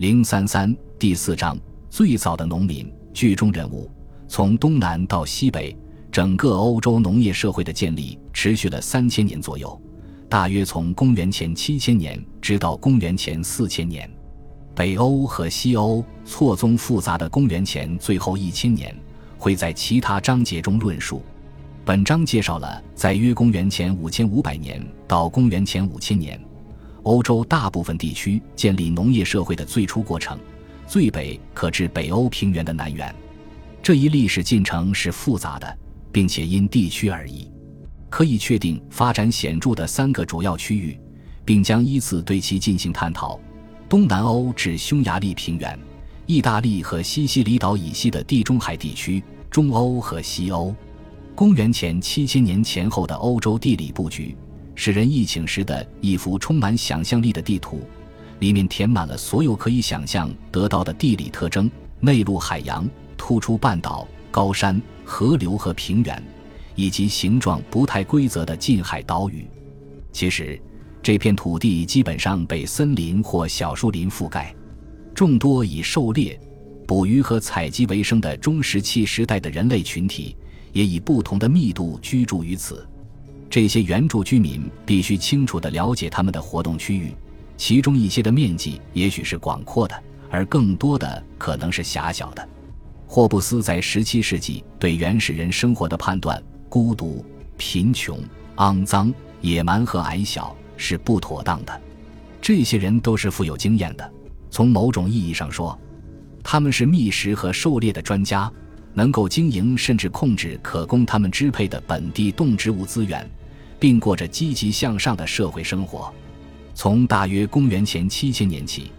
[0.00, 1.58] 零三三第四章
[1.90, 3.86] 最早的农民剧中人物，
[4.28, 5.76] 从东南到西北，
[6.10, 9.78] 整个欧洲农业社会的建立持续了三千年左右，
[10.26, 14.10] 大约从公元前七千年直到公元前四千年。
[14.74, 18.96] 北欧和西欧错综复杂的公元前最后一千年，
[19.36, 21.20] 会在其他章节中论述。
[21.84, 26.40] 本章介绍了在约公元前五千五百年到公元前五千年。
[27.02, 30.38] 欧洲大部分地区建立农业社会的最初过程，
[30.86, 33.14] 最北可至北欧平原的南缘。
[33.82, 35.78] 这一历史进程是复杂的，
[36.12, 37.50] 并且因地区而异。
[38.10, 40.98] 可以确定发展显著的三个主要区域，
[41.44, 43.38] 并将依次对其进行探讨：
[43.88, 45.78] 东南欧至匈牙利平原、
[46.26, 50.74] 意大利和西西里岛以西的地中海地区、中欧和西欧。
[51.34, 54.36] 公元前七千年前后的欧洲地理布局。
[54.82, 57.82] 使人忆请时的一幅充满想象力的地图，
[58.38, 61.70] 里面填满了所有可以想象得到的地理特征：
[62.00, 66.24] 内陆海洋、突出半岛、高山、河流和平原，
[66.76, 69.46] 以及形状不太规则的近海岛屿。
[70.12, 70.58] 其实，
[71.02, 74.54] 这片土地基本上被森林或小树林覆盖，
[75.14, 76.40] 众多以狩猎、
[76.86, 80.34] 捕鱼和采集为生的中石器时代的人类群体，
[80.72, 82.88] 也以不同的密度居住于此。
[83.50, 87.12] 这些原住居民必须清楚地了解他们的活动区域，
[87.56, 92.48] 其中一些的面积也许是广阔的，而更多的可能是狭小的。
[93.08, 97.24] 霍布斯在17世纪对原始人生活的判断：孤独、
[97.56, 98.22] 贫穷、
[98.58, 101.80] 肮脏、野蛮和矮小是不妥当的。
[102.40, 104.12] 这些人都是富有经验的，
[104.48, 105.76] 从某种意义上说，
[106.44, 108.48] 他们是觅食和狩猎的专家，
[108.94, 113.28] 能够经营甚至控制可供他们支配的本地动植物资源。
[113.80, 116.12] 并过着积极向上的社会生活。
[116.74, 118.92] 从大约公元前七千年起，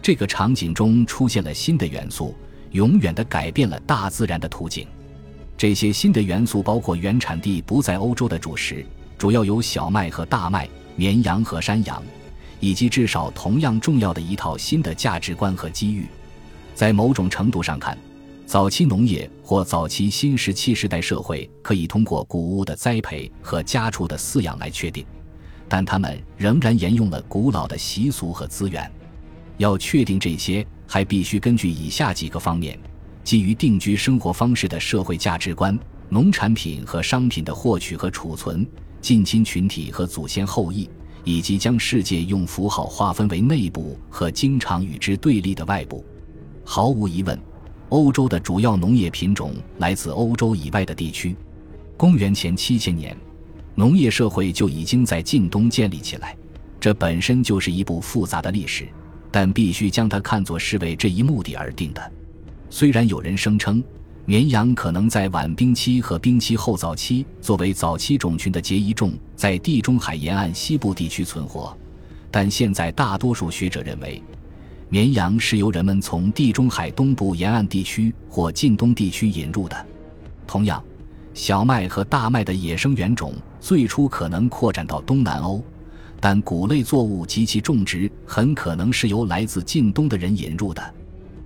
[0.00, 2.34] 这个场景中出现了新的元素，
[2.70, 4.86] 永远的改变了大自然的图景。
[5.56, 8.86] 这些新的元素包括原产地不在欧洲的主食，
[9.18, 12.02] 主要有小麦和大麦、绵羊和山羊，
[12.60, 16.06] 以及至少同样重要的一套新的价值观和机遇。
[16.74, 17.98] 在某种程度上看。
[18.48, 25.04] 早期农业或早期新石器时代社会可以通过谷物的栽培和家畜的饲养来确定，
[25.68, 28.90] 但他们仍然沿用了古老的习俗和资源。
[29.58, 32.80] 要确定这些，还必须根据以下几个方面：
[33.22, 38.66] 基于定居生活方式的社会价值观、农产品和商品的获取和储存、
[39.02, 40.88] 近亲群体和祖先后裔，
[41.22, 46.02] 以及将世界用符号划分为内部和经常与之对立的外部。
[46.64, 47.38] 毫无疑问。
[47.90, 51.34] 欧洲的主要农业品种来自欧洲以外的地区。
[51.96, 53.16] 公元前七千年，
[53.74, 56.36] 农业社会就已经在近东建立起来，
[56.78, 58.86] 这本身就是一部复杂的历史，
[59.30, 62.12] 但必须将它看作是为这一目的而定的。
[62.70, 63.82] 虽然有人声称，
[64.26, 71.74] 绵羊可能在晚冰期和冰期后早期作为早期种群的结遗种在地中海沿岸西部地区存活，
[72.30, 74.22] 但现在大多数学者认为。
[74.90, 79.86] 绵羊是由人们从地中海东部沿岸地区或近东地区引入的。
[80.46, 80.82] 同样，
[81.34, 85.62] 小麦和大麦的野生原种最初可能扩展到东南欧，
[86.18, 90.82] 但谷类作物及其种植很可能是由来自近东的人引入的。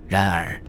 [0.07, 0.61] 然而，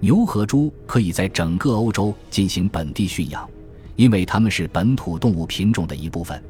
[0.00, 3.48] 牛和猪可以在整个欧洲进行本地驯养，
[3.94, 6.42] 因为它们是本土动物品种的一部分。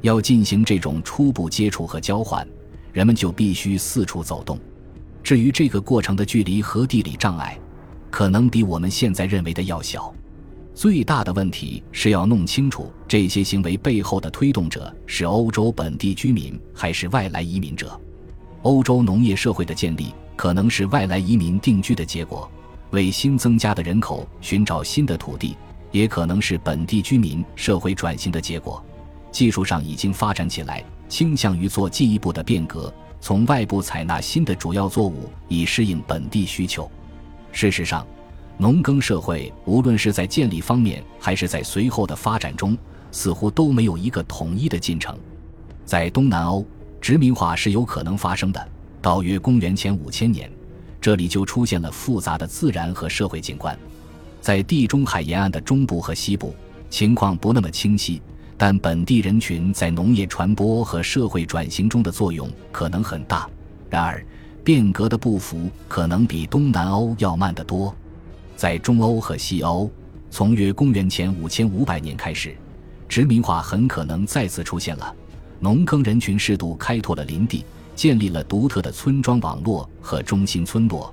[0.00, 2.46] 要进行这种初步接触和交换，
[2.92, 4.58] 人们就必须四处走动。
[5.24, 7.58] 至于这个过程的距离和地理障碍，
[8.10, 10.14] 可能比我们现在认为的要小。
[10.74, 17.98] 最大的问题是要弄清楚这些行为背后的推动者是欧洲本地居民还是外来移民者。
[18.62, 22.50] 欧洲农业社会的建立可能是外来移民定居的结果，
[22.90, 25.56] 为新增加的人口寻找新的土地；
[25.90, 28.84] 也可能是本地居民社会转型的结果，
[29.32, 32.92] 技术上已经发展起来，倾向于做进一步的变革。
[33.24, 36.90] 从外部采纳新的主要作物以适应本地需求。
[37.52, 38.06] 事实上，
[38.58, 42.76] 农耕社会无论是在建立方面还是在随后的发展中，
[43.10, 45.18] 似乎都没有一个统一的进程。
[45.86, 46.66] 在东南欧，
[47.00, 48.68] 殖民化是有可能发生的。
[49.00, 50.52] 到约公元前五千年，
[51.00, 53.74] 这里就出现了复杂的自然和社会景观。
[54.42, 56.54] 在地中海沿岸的中部和西部，
[56.90, 58.20] 情况不那么清晰。
[58.56, 63.48] 但本地人群在农业传播和社会转型中的作用可能很大。
[63.90, 64.24] 然而，
[64.62, 67.94] 变革的步幅可能比东南欧要慢得多。
[68.56, 69.90] 在中欧和西欧，
[70.30, 72.56] 从约公元前五千五百年开始，
[73.08, 75.14] 殖民化很可能再次出现了。
[75.60, 77.64] 农耕人群适度开拓了林地，
[77.94, 81.12] 建立了独特的村庄网络和中心村落。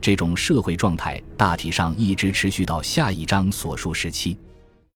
[0.00, 4.36] 这种社会状态大体上一直持续到下一章所述时期。